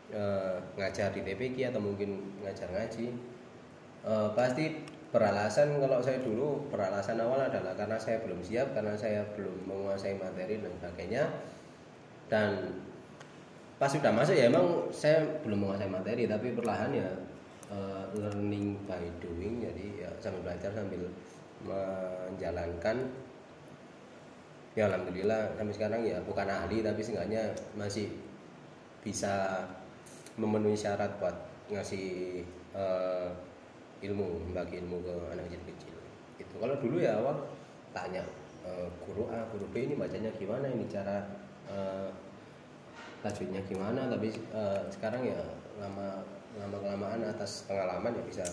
eh, 0.09 0.57
ngajar 0.81 1.13
di 1.13 1.21
TPQ 1.29 1.77
atau 1.77 1.81
mungkin 1.85 2.41
ngajar 2.41 2.73
ngaji 2.73 3.13
Eh, 4.01 4.29
pasti 4.33 4.81
beralasan 5.11 5.83
kalau 5.83 5.99
saya 5.99 6.23
dulu 6.23 6.71
beralasan 6.71 7.19
awal 7.19 7.43
adalah 7.43 7.75
karena 7.75 7.99
saya 7.99 8.23
belum 8.23 8.39
siap 8.47 8.71
karena 8.71 8.95
saya 8.95 9.27
belum 9.35 9.67
menguasai 9.67 10.15
materi 10.15 10.63
dan 10.63 10.71
sebagainya. 10.79 11.23
Dan 12.31 12.51
pas 13.75 13.91
sudah 13.91 14.15
masuk 14.15 14.39
ya 14.39 14.47
emang 14.47 14.87
saya 14.95 15.27
belum 15.43 15.67
menguasai 15.67 15.91
materi 15.91 16.31
tapi 16.31 16.55
perlahan 16.55 16.95
ya 16.95 17.11
eh, 17.75 18.05
learning 18.15 18.79
by 18.87 19.03
doing 19.19 19.59
jadi 19.59 20.07
ya 20.07 20.11
sambil 20.23 20.47
belajar 20.47 20.71
sambil 20.71 21.03
menjalankan. 21.67 23.11
Ya 24.79 24.87
alhamdulillah 24.87 25.59
sampai 25.59 25.75
sekarang 25.75 26.01
ya 26.07 26.23
bukan 26.23 26.47
ahli 26.47 26.87
tapi 26.87 27.03
seenggaknya 27.03 27.51
masih 27.75 28.15
bisa 29.03 29.67
memenuhi 30.39 30.79
syarat 30.79 31.11
buat 31.19 31.35
ngasih 31.67 32.47
eh, 32.79 33.29
ilmu 34.01 34.49
membagi 34.49 34.81
ilmu 34.81 35.05
ke 35.05 35.15
anak 35.33 35.45
kecil-kecil 35.49 35.95
itu 36.41 36.55
kalau 36.57 36.75
dulu 36.81 36.97
ya 36.97 37.21
awal 37.21 37.37
tanya 37.93 38.25
eh, 38.65 38.89
guru 39.05 39.29
A 39.29 39.45
guru 39.53 39.67
B 39.71 39.89
ini 39.89 39.95
bacanya 39.99 40.31
gimana? 40.35 40.67
Ini 40.69 40.87
cara 40.89 41.21
eh, 41.69 42.09
tajwidnya 43.21 43.61
gimana? 43.69 44.09
Tapi 44.09 44.29
eh, 44.33 44.81
sekarang 44.89 45.23
ya 45.27 45.41
lama 45.77 46.25
lama 46.59 46.77
kelamaan 46.81 47.23
atas 47.29 47.69
pengalaman 47.69 48.17
ya 48.17 48.23
bisa 48.25 48.45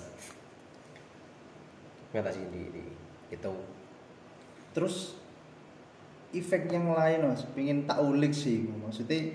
ngatasi 2.12 2.44
sendiri 2.44 2.88
gitu. 3.32 3.54
Terus 4.76 5.18
efek 6.36 6.70
yang 6.70 6.92
lain 6.92 7.32
mas 7.32 7.44
pengen 7.56 7.88
tak 7.88 8.04
ulik 8.04 8.36
sih 8.36 8.68
maksudnya 8.84 9.32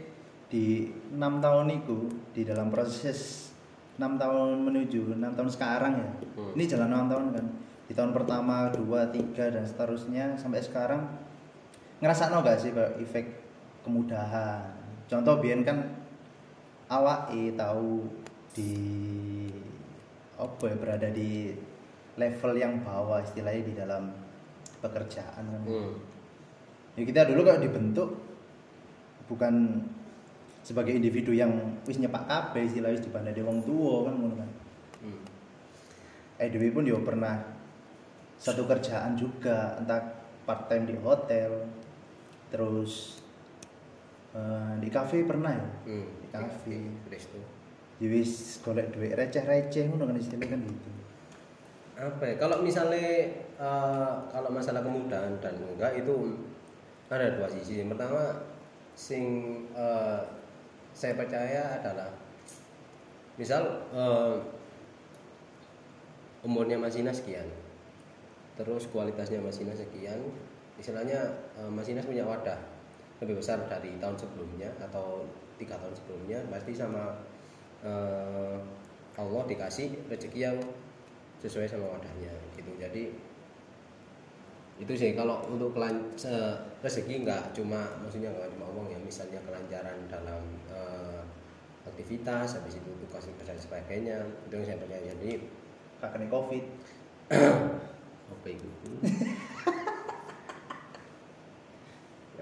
di 0.52 0.92
enam 1.16 1.40
tahun 1.40 1.80
itu 1.82 2.12
di 2.36 2.44
dalam 2.44 2.68
proses 2.68 3.48
enam 3.96 4.16
tahun 4.16 4.56
menuju 4.64 5.16
enam 5.16 5.32
tahun 5.34 5.50
sekarang 5.50 5.92
ya 6.00 6.08
Hmm. 6.32 6.56
ini 6.56 6.64
jalan 6.64 6.88
enam 6.88 7.06
tahun 7.12 7.26
kan 7.36 7.46
di 7.84 7.92
tahun 7.92 8.12
pertama 8.16 8.72
dua 8.72 9.04
tiga 9.12 9.52
dan 9.52 9.68
seterusnya 9.68 10.32
sampai 10.40 10.64
sekarang 10.64 11.02
ngerasa 12.00 12.32
no 12.32 12.40
gak 12.40 12.56
sih 12.56 12.72
kayak 12.72 12.96
efek 12.98 13.26
kemudahan 13.84 14.64
contoh 15.06 15.36
biar 15.38 15.60
kan 15.60 15.78
awak 16.88 17.28
tahu 17.52 18.08
di 18.56 18.72
apa 20.36 20.64
ya 20.66 20.76
berada 20.76 21.08
di 21.12 21.52
level 22.16 22.52
yang 22.56 22.80
bawah 22.80 23.20
istilahnya 23.20 23.62
di 23.64 23.74
dalam 23.76 24.08
pekerjaan 24.80 25.44
kan 25.44 25.62
Hmm. 25.68 25.92
ya 26.96 27.04
kita 27.04 27.28
dulu 27.28 27.44
kalau 27.44 27.60
dibentuk 27.60 28.08
bukan 29.28 29.84
sebagai 30.62 30.94
individu 30.94 31.30
yang 31.30 31.50
wis 31.82 31.98
nyepak 31.98 32.22
kabeh 32.24 32.64
istilahnya 32.64 32.94
wis 32.94 33.04
dibandani 33.04 33.42
wong 33.42 33.58
tua 33.62 34.06
kan 34.06 34.14
ngono 34.14 34.34
kan 34.38 34.50
Hmm. 35.02 35.18
EDW 36.38 36.70
pun 36.70 36.86
ya 36.86 36.94
pernah 36.96 37.34
satu 38.38 38.64
kerjaan 38.64 39.14
juga 39.14 39.74
entah 39.76 39.98
part 40.42 40.66
time 40.66 40.86
di 40.86 40.94
hotel 40.96 41.66
terus 42.48 43.18
eh, 44.30 44.72
di 44.78 44.86
kafe 44.86 45.26
pernah 45.26 45.50
ya 45.50 45.66
Hmm. 45.84 46.06
di 46.18 46.28
kafe 46.28 46.76
Resto. 47.06 47.38
ya 47.98 48.06
wis 48.08 48.58
golek 48.58 48.90
duit 48.90 49.10
receh-receh 49.12 49.86
ngono 49.86 50.06
kan 50.06 50.16
istilahnya 50.16 50.54
kan 50.54 50.60
gitu 50.62 50.90
apa 51.92 52.22
ya 52.24 52.34
kalau 52.34 52.62
misalnya 52.62 53.02
eh, 53.58 54.12
kalau 54.30 54.50
masalah 54.50 54.82
kemudahan 54.82 55.34
dan 55.38 55.54
enggak 55.58 55.98
itu 55.98 56.38
ada 57.06 57.34
dua 57.34 57.46
sisi 57.46 57.82
yang 57.82 57.90
pertama 57.90 58.46
sing 58.94 59.24
eh, 59.74 60.22
saya 60.92 61.16
percaya 61.16 61.80
adalah 61.80 62.08
misal 63.40 63.88
eh, 63.92 64.36
umurnya 66.44 66.76
Masina 66.76 67.10
sekian 67.10 67.48
terus 68.60 68.86
kualitasnya 68.92 69.40
Masina 69.40 69.72
sekian 69.72 70.20
istilahnya 70.76 71.32
eh, 71.56 71.70
Masina 71.72 72.04
punya 72.04 72.22
wadah 72.24 72.60
lebih 73.22 73.38
besar 73.38 73.62
dari 73.70 73.96
tahun 74.02 74.18
sebelumnya 74.18 74.68
atau 74.82 75.24
tiga 75.56 75.78
tahun 75.78 75.94
sebelumnya 75.94 76.38
pasti 76.50 76.72
sama 76.74 77.16
eh, 77.86 78.58
Allah 79.16 79.42
dikasih 79.44 80.08
rezeki 80.08 80.40
yang 80.40 80.56
sesuai 81.42 81.66
sama 81.66 81.98
wadahnya 81.98 82.32
gitu. 82.56 82.70
Jadi 82.78 83.12
itu 84.80 84.92
sih 84.96 85.12
kalau 85.12 85.44
untuk 85.52 85.76
kelan 85.76 86.08
rezeki 86.80 87.22
nggak 87.28 87.52
cuma 87.52 87.84
maksudnya 88.00 88.32
nggak 88.32 88.50
cuma 88.56 88.66
uang 88.72 88.88
ya 88.88 88.98
misalnya 88.98 89.38
kelancaran 89.44 89.98
dalam 90.08 90.42
eh, 90.72 91.22
aktivitas 91.86 92.56
habis 92.58 92.78
itu 92.78 92.90
tugas 93.04 93.26
dan 93.42 93.58
sebagainya 93.58 94.22
itu 94.48 94.52
yang 94.54 94.66
saya 94.66 94.78
percaya. 94.78 95.12
Jadi 95.18 95.30
kakaknya 96.00 96.26
covid. 96.30 96.64
Apa 98.32 98.48
itu? 98.48 98.68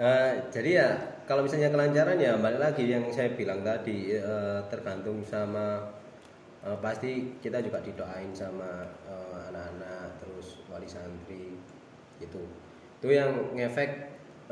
Eh, 0.01 0.33
jadi 0.49 0.71
ya 0.81 0.89
kalau 1.29 1.45
misalnya 1.45 1.69
kelancaran 1.69 2.17
ya 2.17 2.33
balik 2.41 2.57
lagi 2.57 2.89
yang 2.89 3.05
saya 3.13 3.37
bilang 3.37 3.61
tadi 3.61 4.17
eh, 4.17 4.61
tergantung 4.73 5.21
sama 5.29 5.93
eh, 6.65 6.79
pasti 6.81 7.37
kita 7.37 7.61
juga 7.61 7.85
didoain 7.85 8.33
sama 8.33 8.89
anak-anak 9.53 10.17
terus 10.25 10.65
wali 10.73 10.89
santri 10.89 11.53
gitu. 12.21 12.45
Itu 13.01 13.09
yang 13.09 13.57
ngefek 13.57 13.91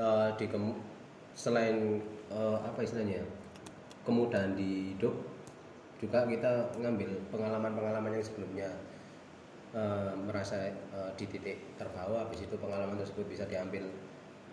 eh, 0.01 0.29
di 0.41 0.47
kem- 0.49 0.81
selain 1.39 2.03
eh, 2.33 2.59
apa 2.65 2.83
istilahnya 2.83 3.23
kemudahan 4.03 4.57
di 4.57 4.97
hidup 4.97 5.15
juga 5.99 6.25
kita 6.25 6.73
ngambil 6.79 7.11
pengalaman-pengalaman 7.29 8.17
yang 8.17 8.25
sebelumnya 8.25 8.71
eh, 9.77 10.13
merasa 10.25 10.73
eh, 10.73 11.11
di 11.15 11.29
titik 11.29 11.79
terbawah 11.79 12.27
habis 12.27 12.43
itu 12.43 12.57
pengalaman 12.57 12.97
tersebut 12.99 13.29
bisa 13.29 13.45
diambil 13.47 13.85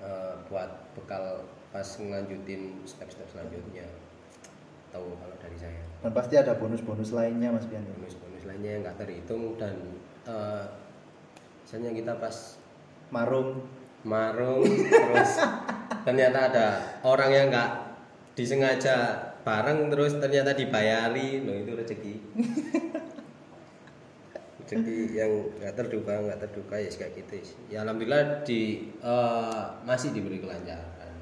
eh, 0.03 0.35
buat 0.51 0.69
bekal 0.93 1.47
pas 1.71 1.87
ngelanjutin 1.99 2.83
step-step 2.87 3.27
selanjutnya. 3.31 3.87
Tahu 4.95 5.11
kalau 5.19 5.35
dari 5.43 5.57
saya. 5.59 5.83
Dan 5.99 6.11
pasti 6.15 6.39
ada 6.39 6.55
bonus-bonus 6.55 7.11
lainnya 7.11 7.51
mas 7.51 7.67
Bian 7.67 7.83
bonus-bonus 7.83 8.47
lainnya 8.47 8.79
yang 8.79 8.81
nggak 8.87 8.99
terhitung 9.03 9.59
dan 9.59 9.75
eh, 10.27 10.63
misalnya 11.65 11.91
kita 11.91 12.13
pas 12.15 12.61
marung 13.15 13.63
marung 14.03 14.67
terus 14.67 15.39
ternyata 16.03 16.51
ada 16.51 16.67
orang 17.07 17.31
yang 17.31 17.47
nggak 17.47 17.71
disengaja 18.35 19.15
bareng 19.45 19.93
terus 19.93 20.17
ternyata 20.17 20.57
dibayari. 20.57 21.45
Loh 21.45 21.55
itu 21.55 21.71
rezeki. 21.77 22.15
Rezeki 24.65 24.97
yang 25.13 25.31
nggak 25.61 25.73
terduga 25.77 26.13
nggak 26.25 26.39
terduga 26.41 26.75
ya 26.81 26.89
kayak 26.89 27.13
gitu. 27.23 27.33
Ya 27.69 27.85
alhamdulillah 27.85 28.43
di 28.43 28.91
eh, 28.99 29.63
masih 29.85 30.11
diberi 30.11 30.41
kelancaran. 30.41 31.15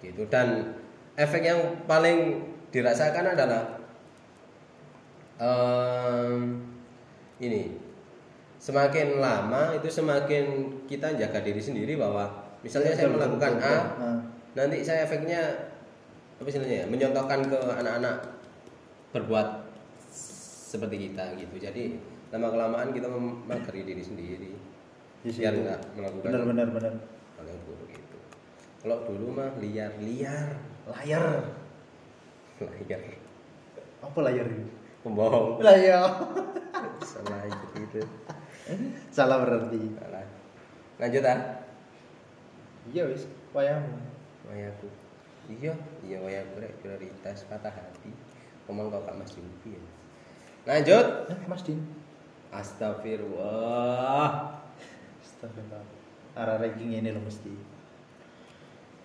Gitu. 0.00 0.24
Dan 0.26 0.74
efek 1.14 1.44
yang 1.44 1.84
paling 1.84 2.48
dirasakan 2.72 3.36
adalah 3.36 3.80
em, 5.40 6.60
ini 7.40 7.85
semakin 8.66 9.22
lama 9.22 9.70
itu 9.78 9.86
semakin 9.86 10.44
kita 10.90 11.14
jaga 11.14 11.38
diri 11.38 11.62
sendiri 11.62 11.94
bahwa 11.94 12.26
misalnya 12.66 12.98
saya 12.98 13.06
Betul, 13.06 13.16
melakukan 13.22 13.52
betul, 13.54 13.62
A 13.62 13.70
betul. 13.70 14.02
Ah. 14.02 14.18
nanti 14.58 14.76
saya 14.82 15.06
efeknya 15.06 15.40
apa 16.36 16.48
istilahnya 16.50 16.76
ya 16.82 16.86
menyontohkan 16.90 17.46
ke 17.46 17.58
anak-anak 17.78 18.16
berbuat 19.14 19.48
seperti 20.66 21.08
kita 21.08 21.38
gitu. 21.38 21.54
Jadi 21.62 21.96
lama 22.34 22.50
kelamaan 22.50 22.90
kita 22.90 23.06
memagari 23.06 23.86
diri 23.86 24.02
sendiri 24.02 24.50
Di 25.22 25.30
biar 25.30 25.54
nggak 25.54 25.80
melakukan 25.94 26.26
benar 26.26 26.42
benar 26.44 26.68
benar. 26.74 26.94
hal 27.38 27.46
yang 27.46 27.60
buruk 27.64 27.88
itu. 27.88 28.18
Kalau 28.82 28.98
dulu 29.06 29.26
mah 29.30 29.54
liar 29.62 29.94
liar 30.02 30.58
layar 30.90 31.54
liar. 32.82 33.00
Apa 34.02 34.18
layar 34.26 34.44
ini? 34.50 34.66
Pembohong. 35.06 35.62
Layar 35.62 36.10
salah 37.06 37.46
itu 37.46 37.66
gitu 37.86 38.00
salah 39.14 39.42
berarti. 39.42 39.78
Salah. 39.98 40.26
Lanjut 40.98 41.24
ah. 41.26 41.40
Iya 42.90 43.02
wis 43.10 43.26
wayangmu 43.54 43.98
wayaku. 44.46 44.88
Iya 45.50 45.74
iya 46.06 46.18
wayaku 46.22 46.62
rek. 46.62 46.74
Prioritas 46.82 47.46
patah 47.46 47.70
hati. 47.70 48.10
Ngomong 48.66 48.90
kau 48.90 49.02
kak 49.06 49.14
mas 49.14 49.30
Yubi 49.34 49.78
ya 49.78 49.82
lanjut. 50.66 51.06
Eh 51.30 51.38
mas 51.46 51.62
din. 51.62 51.78
Astagfirullah. 52.50 54.58
Astagfirullah. 55.22 55.82
Arah 56.36 56.60
ranking 56.60 56.92
ini 56.92 57.16
loh 57.16 57.24
mesti 57.24 57.48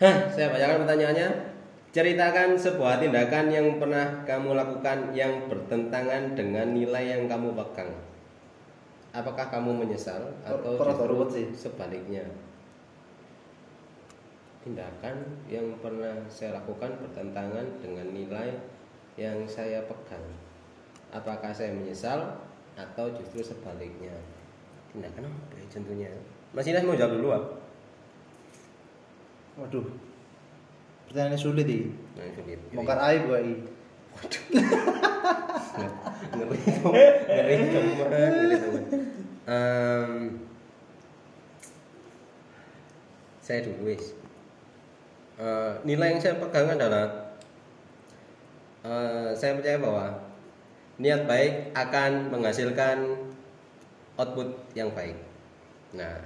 Hah, 0.01 0.25
saya 0.33 0.49
bacakan 0.49 0.83
pertanyaannya. 0.83 1.29
Ceritakan 1.93 2.57
sebuah 2.57 2.97
tindakan 2.97 3.53
yang 3.53 3.77
pernah 3.77 4.25
kamu 4.25 4.57
lakukan 4.57 5.13
yang 5.13 5.45
bertentangan 5.45 6.33
dengan 6.33 6.73
nilai 6.73 7.13
yang 7.13 7.29
kamu 7.29 7.53
pegang. 7.53 7.93
Apakah 9.11 9.51
kamu 9.51 9.83
menyesal 9.83 10.23
atau 10.47 10.79
ruwet 11.07 11.29
sih? 11.35 11.47
sebaliknya? 11.51 12.23
Tindakan 14.61 15.17
yang 15.49 15.67
pernah 15.81 16.15
saya 16.31 16.55
lakukan 16.61 16.95
bertentangan 17.01 17.65
dengan 17.81 18.07
nilai 18.13 18.55
yang 19.19 19.43
saya 19.49 19.83
pegang. 19.89 20.23
Apakah 21.11 21.51
saya 21.51 21.75
menyesal 21.75 22.39
atau 22.79 23.11
justru 23.11 23.43
sebaliknya? 23.43 24.15
Tindakan 24.95 25.27
apa 25.27 25.53
ya 25.59 25.65
contohnya? 25.67 26.09
Mas 26.55 26.67
Inas 26.67 26.83
mau 26.87 26.95
jawab 26.95 27.15
dulu 27.19 27.29
ah? 27.35 27.43
waduh 29.59 29.83
pertanyaannya 31.11 31.39
sulit 31.39 31.67
ini 31.67 31.91
Nah, 32.15 32.23
sulit. 32.33 32.59
bongkar 32.71 32.97
aib 33.11 33.27
gue 33.27 33.39
ngeri 36.31 37.55
ngeri 37.67 38.57
Em, 39.51 40.37
saya 43.41 43.59
dulu 43.65 43.89
wis. 43.89 44.13
Eh, 45.41 45.73
nilai 45.81 46.13
yang 46.13 46.21
saya 46.21 46.37
pegang 46.37 46.71
adalah 46.71 47.33
eh, 48.85 49.33
saya 49.33 49.57
percaya 49.57 49.81
bahwa 49.81 50.13
niat 51.01 51.25
baik 51.25 51.73
akan 51.73 52.29
menghasilkan 52.29 53.17
output 54.15 54.53
yang 54.77 54.93
baik. 54.93 55.17
Nah 55.97 56.21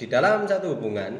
di 0.00 0.10
dalam 0.10 0.48
satu 0.48 0.74
hubungan 0.74 1.14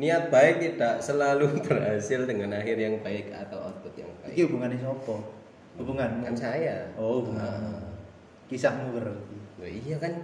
niat 0.00 0.32
baik 0.32 0.64
tidak 0.64 1.04
selalu 1.04 1.52
berhasil 1.68 2.24
dengan 2.24 2.56
akhir 2.56 2.80
yang 2.80 2.96
baik 3.04 3.28
atau 3.36 3.68
output 3.68 3.92
yang 4.00 4.08
baik. 4.24 4.32
Ini 4.32 4.42
hubungannya 4.48 4.78
siapa? 4.80 5.16
Hubungan 5.76 6.10
kan 6.24 6.34
saya. 6.34 6.88
Oh 6.96 7.20
hubungan 7.20 7.44
Ah. 7.76 7.84
kisahmu 8.48 8.96
berarti. 8.96 9.36
Loh, 9.60 9.68
iya 9.68 10.00
kan? 10.00 10.16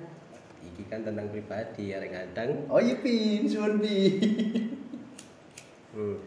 Ini 0.65 0.83
kan 0.89 1.05
tentang 1.05 1.29
pribadi 1.29 1.93
arek 1.93 2.11
kadang 2.11 2.65
oh 2.73 2.81
iya 2.81 2.97
pin. 2.99 3.45
Hmm. 5.97 6.21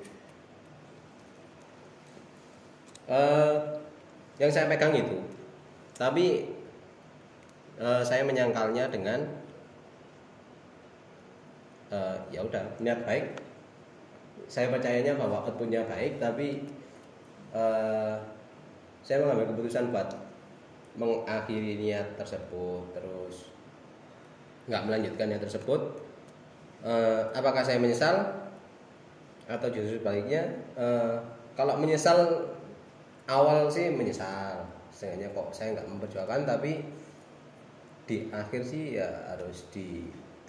Eh, 3.06 3.56
yang 4.42 4.50
saya 4.50 4.66
pegang 4.66 4.98
itu. 4.98 5.22
Tapi 5.94 6.50
eh, 7.78 8.02
saya 8.02 8.26
menyangkalnya 8.26 8.90
dengan 8.90 9.22
eh, 11.90 12.18
ya 12.34 12.42
udah 12.42 12.64
niat 12.82 13.02
baik. 13.06 13.26
Saya 14.50 14.74
percayanya 14.74 15.14
bahwa 15.20 15.46
outputnya 15.46 15.86
baik 15.86 16.18
tapi 16.18 16.66
eh, 17.54 18.16
saya 19.06 19.26
mengambil 19.26 19.54
keputusan 19.54 19.90
buat 19.94 20.10
mengakhiri 20.98 21.80
niat 21.80 22.18
tersebut 22.18 22.84
terus 22.92 23.50
nggak 24.70 24.86
melanjutkan 24.86 25.30
niat 25.30 25.44
tersebut. 25.44 25.82
Eh, 26.86 27.22
apakah 27.34 27.66
saya 27.66 27.82
menyesal? 27.82 28.22
Atau 29.50 29.74
justru 29.74 29.98
sebaliknya 29.98 30.46
eh, 30.78 31.18
kalau 31.58 31.76
menyesal 31.82 32.50
awal 33.30 33.70
sih 33.70 33.90
menyesal. 33.94 34.66
Setidaknya 34.90 35.32
kok 35.32 35.50
saya 35.54 35.78
nggak 35.78 35.90
memperjuangkan 35.90 36.42
tapi 36.46 36.82
di 38.10 38.26
akhir 38.34 38.66
sih 38.66 38.98
ya 38.98 39.06
harus 39.30 39.70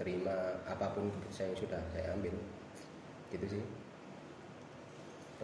diterima 0.00 0.56
apa 0.64 0.96
pun 0.96 1.12
keputusan 1.12 1.52
yang 1.52 1.58
sudah 1.60 1.80
saya 1.92 2.16
ambil 2.16 2.32
gitu 3.28 3.44
sih 3.52 3.62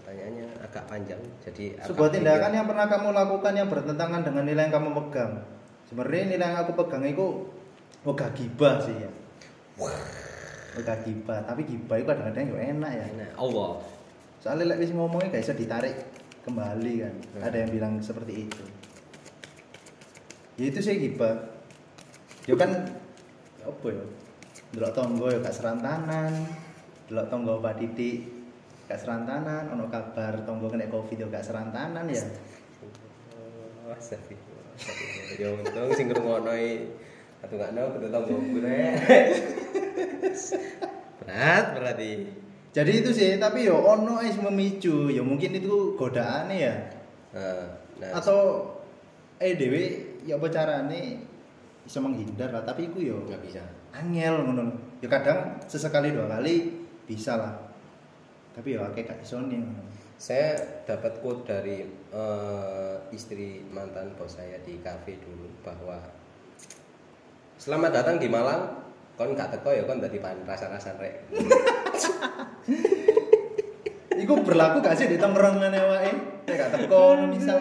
pertanyaannya 0.00 0.48
agak 0.64 0.88
panjang 0.88 1.20
jadi 1.44 1.76
Sebuah 1.84 2.08
tindakan 2.08 2.56
yang 2.56 2.64
pernah 2.64 2.88
kamu 2.88 3.12
lakukan 3.12 3.52
yang 3.52 3.68
bertentangan 3.68 4.24
dengan 4.24 4.48
nilai 4.48 4.68
yang 4.68 4.74
kamu 4.80 4.90
pegang. 4.96 5.44
Sebenarnya 5.88 6.24
nilai 6.32 6.46
yang 6.48 6.56
aku 6.64 6.72
pegang 6.72 7.04
itu 7.04 7.26
oh 8.04 8.12
gak 8.16 8.32
gibah 8.32 8.80
sih 8.80 8.96
ya. 8.96 9.10
Oh 9.76 9.92
gak 10.80 11.04
gibah, 11.04 11.44
tapi 11.44 11.64
gibah 11.68 11.96
itu 12.00 12.08
kadang-kadang 12.08 12.44
ya 12.56 12.60
enak 12.72 12.92
ya. 12.96 13.06
Nah, 13.12 13.30
Allah 13.36 13.70
Soalnya 14.40 14.72
lek 14.72 14.88
wis 14.88 14.92
ngomongnya 14.96 15.36
gak 15.36 15.44
bisa 15.48 15.56
ditarik 15.56 15.96
kembali 16.48 16.94
kan. 17.04 17.14
Hmm. 17.36 17.44
Ada 17.44 17.56
yang 17.64 17.70
bilang 17.76 17.92
seperti 18.00 18.48
itu. 18.48 18.64
Ya 20.56 20.64
itu 20.72 20.80
sih 20.80 20.96
gibah. 20.96 21.60
Ya 22.48 22.56
kan 22.56 22.72
apa 23.64 23.88
ya? 23.92 24.04
Delok 24.76 24.92
tonggo 24.92 25.32
ya 25.32 25.40
gak 25.40 25.56
serantanan. 25.56 26.32
Delok 27.08 27.32
tonggo 27.32 27.64
Pak 27.64 27.80
Titik 27.80 28.28
gak 28.84 29.00
serantanan, 29.00 29.72
ono 29.72 29.88
kabar 29.88 30.44
tonggo 30.44 30.68
kena 30.68 30.84
Covid 30.92 31.16
ya 31.16 31.26
gak 31.32 31.48
serantanan 31.48 32.04
ya. 32.12 32.20
Oh. 33.88 33.96
Ya 35.40 35.48
untung 35.48 35.88
sing 35.96 36.12
ngrungokno 36.12 36.52
iki 36.52 36.92
atungakno 37.40 37.96
kudu 37.96 38.08
tanggo 38.12 38.36
gue. 38.36 38.76
Berat 41.24 41.64
berarti. 41.72 42.12
Jadi 42.76 42.92
itu 43.00 43.10
sih, 43.16 43.40
tapi 43.40 43.64
yo 43.64 43.80
ono 43.80 44.20
es 44.20 44.36
memicu, 44.36 45.08
ya 45.08 45.24
mungkin 45.24 45.56
itu 45.56 45.96
godaannya 45.96 46.56
ya. 46.60 46.76
Nah, 47.32 47.64
nah 47.96 48.10
Atau 48.20 48.68
eh 49.40 49.56
dewe 49.56 49.84
ya 50.28 50.36
apa 50.36 50.52
carane 50.52 51.24
bisa 51.80 52.04
menghindar 52.04 52.52
lah, 52.52 52.60
tapi 52.68 52.92
iku 52.92 53.00
yo 53.00 53.16
nggak 53.24 53.40
bisa. 53.40 53.64
Angel 54.02 54.44
ngono. 54.44 54.64
Ya 55.00 55.08
kadang 55.08 55.60
sesekali 55.64 56.12
dua 56.12 56.28
kali 56.28 56.84
bisa 57.08 57.36
lah. 57.36 57.52
Tapi 58.56 58.76
ya 58.76 58.88
kayak 58.92 59.12
gak 59.12 59.20
iso. 59.24 59.40
Saya 60.16 60.56
dapat 60.88 61.20
quote 61.20 61.44
dari 61.44 61.84
eh, 62.12 62.96
istri 63.12 63.60
mantan 63.68 64.16
bos 64.16 64.40
saya 64.40 64.56
di 64.64 64.80
kafe 64.80 65.20
dulu 65.20 65.44
bahwa 65.60 66.00
Selamat 67.56 68.00
datang 68.00 68.20
di 68.20 68.28
Malang. 68.28 68.84
Kon 69.16 69.32
gak 69.32 69.48
teko 69.48 69.72
ya 69.72 69.88
kon 69.88 69.96
dadi 69.96 70.20
pan 70.20 70.36
rasa-rasan 70.44 71.00
rek. 71.00 71.24
Iku 74.22 74.32
berlaku 74.44 74.84
gak 74.84 74.96
sih 74.96 75.08
di 75.08 75.16
tongkrongan 75.16 75.72
wae? 75.72 76.12
Kayak 76.44 76.68
gak 76.68 76.84
teko 76.84 77.24
misal. 77.24 77.56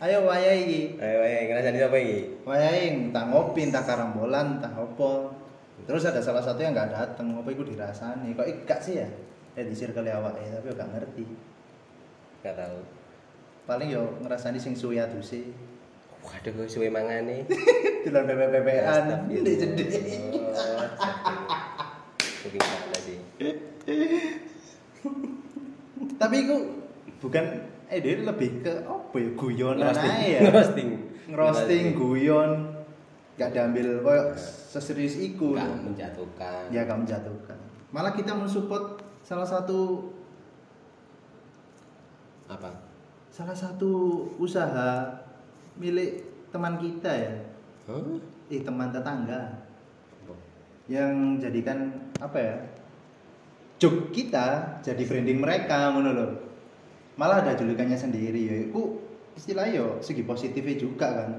Ayo 0.00 0.24
wayahe 0.24 0.64
iki. 0.64 0.80
Ayo 0.96 1.20
ayo 1.20 1.52
ngrasani 1.52 1.78
sapa 1.80 1.96
iki? 2.00 2.18
Wayahe 2.48 2.80
entah 2.96 3.28
ngopi, 3.28 3.68
entah 3.68 3.84
karambolan, 3.84 4.56
entah 4.56 4.72
apa. 4.72 5.35
Terus 5.84 6.08
ada 6.08 6.24
salah 6.24 6.40
satu 6.40 6.56
yang 6.58 6.72
nggak 6.72 6.88
datang, 6.88 7.36
apa 7.36 7.48
iku 7.52 7.60
dirasani. 7.60 8.32
Kok 8.32 8.46
ik- 8.48 8.64
gak 8.64 8.80
sih 8.80 8.96
ya? 8.96 9.08
Eh 9.52 9.64
di 9.64 9.76
circle 9.76 10.08
awake 10.08 10.48
tapi 10.48 10.72
gak 10.72 10.88
ngerti. 10.88 11.24
Gak 12.40 12.56
tahu. 12.56 12.80
Paling 13.66 13.88
yo 13.90 14.16
ngerasani 14.22 14.56
sing 14.56 14.72
suwe 14.72 14.96
aduse. 14.96 15.42
Waduh, 16.24 16.64
suwe 16.66 16.88
mangane. 16.88 17.44
Pepe-pepean. 18.06 18.82
Astagfirullah. 18.82 19.66
Ndek 19.74 19.88
jedhe. 19.90 20.16
Mungkin 22.46 22.60
sana 22.62 22.98
sih. 23.02 23.18
Tapi 26.16 26.36
iku 26.42 26.56
bukan 27.18 27.44
eh 27.86 27.98
dia 28.02 28.18
lebih 28.18 28.50
ke 28.62 28.72
apa 28.82 29.16
ya 29.16 29.30
guyonan 29.34 29.94
ae 29.94 30.26
ya. 30.34 30.40
Ngerosting. 30.50 30.88
Ngerosting, 31.30 31.84
guyon. 31.94 32.50
Gak 33.36 33.52
diambil 33.52 34.00
koyo 34.00 34.32
seserius 34.36 35.20
iku. 35.20 35.52
Gak 35.56 35.84
menjatuhkan. 35.84 36.72
Ya 36.72 36.88
gak 36.88 37.00
menjatuhkan. 37.04 37.58
Malah 37.92 38.16
kita 38.16 38.32
mensupport 38.32 39.00
salah 39.20 39.46
satu 39.46 40.12
Apa? 42.46 42.70
salah 43.36 43.52
satu 43.52 44.24
usaha 44.40 45.04
milik 45.76 46.24
teman 46.48 46.80
kita 46.80 47.12
ya. 47.12 47.34
Hah? 47.84 48.16
Eh 48.48 48.64
teman 48.64 48.88
tetangga 48.88 49.66
yang 50.86 51.36
jadikan 51.42 51.92
apa 52.22 52.38
ya? 52.38 52.56
Joke 53.76 54.08
kita 54.14 54.80
jadi 54.80 55.02
branding 55.04 55.42
mereka 55.42 55.92
loh. 55.92 56.32
Malah 57.20 57.44
ada 57.44 57.52
julukannya 57.58 57.98
sendiri 57.98 58.40
ya. 58.40 58.56
Iku 58.70 59.04
istilahnya 59.36 59.84
yo 59.84 59.88
segi 60.00 60.24
positifnya 60.24 60.80
juga 60.80 61.06
kan. 61.12 61.30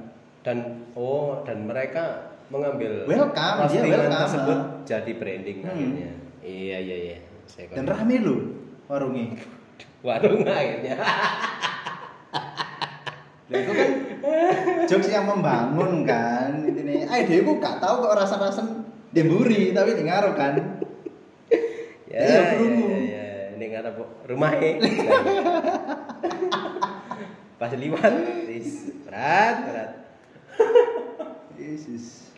Dan 0.41 0.57
oh 0.93 1.43
dan 1.43 1.65
mereka 1.65 2.33
mengambil 2.47 3.03
Welcome, 3.03 3.67
dia 3.67 3.81
welcome. 3.83 4.15
tersebut 4.15 4.59
jadi 4.87 5.11
branding 5.15 5.57
Hmm. 5.61 5.69
akhirnya. 5.69 6.11
Iya 6.39 6.77
iya 6.79 6.97
iya. 7.03 7.17
Saya 7.45 7.67
Dan 7.75 7.85
rame 7.85 8.15
loh 8.19 8.39
warungnya. 8.87 9.35
warung 10.07 10.41
akhirnya. 10.43 10.95
Lah 13.47 13.63
itu 13.63 13.71
kan 13.71 13.89
jokes 14.87 15.07
yang 15.07 15.23
membangun 15.23 16.03
kan. 16.03 16.51
Ini 16.63 17.07
eh 17.07 17.21
dia 17.23 17.39
kok 17.41 17.57
gak 17.59 17.79
tahu 17.79 18.03
kok 18.03 18.15
rasa-rasa 18.15 18.59
demburi 19.11 19.71
tapi 19.71 19.95
dengar 19.95 20.23
kan. 20.35 20.55
ya, 22.11 22.19
Iya, 22.19 22.39
ya, 22.55 22.59
ya, 22.59 22.99
ya. 23.07 23.27
Ini 23.55 23.65
ngarep 23.71 23.95
rumah 24.27 24.51
Pas 27.57 27.73
liwat, 27.73 28.13
berat 29.07 29.55
berat. 29.65 29.89
Jesus. 31.57 32.31